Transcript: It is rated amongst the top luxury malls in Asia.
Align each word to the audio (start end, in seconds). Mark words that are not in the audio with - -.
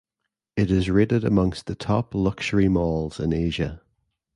It 0.55 0.71
is 0.71 0.89
rated 0.89 1.23
amongst 1.23 1.67
the 1.67 1.75
top 1.75 2.15
luxury 2.15 2.67
malls 2.67 3.19
in 3.19 3.33
Asia. 3.33 3.83